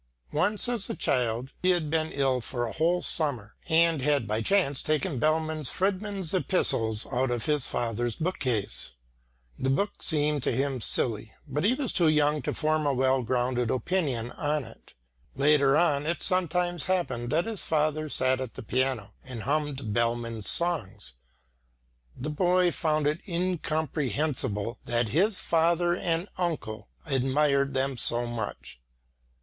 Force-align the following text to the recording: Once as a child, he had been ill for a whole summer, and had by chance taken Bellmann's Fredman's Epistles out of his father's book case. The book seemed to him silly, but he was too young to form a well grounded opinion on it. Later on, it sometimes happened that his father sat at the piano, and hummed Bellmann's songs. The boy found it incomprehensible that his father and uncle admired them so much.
Once 0.33 0.67
as 0.67 0.89
a 0.89 0.95
child, 0.95 1.51
he 1.61 1.69
had 1.69 1.91
been 1.91 2.11
ill 2.11 2.41
for 2.41 2.65
a 2.65 2.71
whole 2.71 3.03
summer, 3.03 3.53
and 3.69 4.01
had 4.01 4.27
by 4.27 4.41
chance 4.41 4.81
taken 4.81 5.19
Bellmann's 5.19 5.69
Fredman's 5.69 6.33
Epistles 6.33 7.05
out 7.11 7.29
of 7.29 7.45
his 7.45 7.67
father's 7.67 8.15
book 8.15 8.39
case. 8.39 8.93
The 9.59 9.69
book 9.69 10.01
seemed 10.01 10.41
to 10.41 10.51
him 10.53 10.81
silly, 10.81 11.35
but 11.47 11.63
he 11.63 11.75
was 11.75 11.93
too 11.93 12.07
young 12.07 12.41
to 12.41 12.53
form 12.55 12.87
a 12.87 12.93
well 12.95 13.21
grounded 13.21 13.69
opinion 13.69 14.31
on 14.31 14.63
it. 14.63 14.95
Later 15.35 15.77
on, 15.77 16.07
it 16.07 16.23
sometimes 16.23 16.85
happened 16.85 17.29
that 17.29 17.45
his 17.45 17.63
father 17.63 18.09
sat 18.09 18.41
at 18.41 18.55
the 18.55 18.63
piano, 18.63 19.13
and 19.23 19.43
hummed 19.43 19.93
Bellmann's 19.93 20.49
songs. 20.49 21.13
The 22.17 22.31
boy 22.31 22.71
found 22.71 23.05
it 23.05 23.21
incomprehensible 23.27 24.79
that 24.85 25.09
his 25.09 25.39
father 25.39 25.95
and 25.95 26.27
uncle 26.39 26.89
admired 27.05 27.75
them 27.75 27.97
so 27.97 28.25
much. 28.25 28.81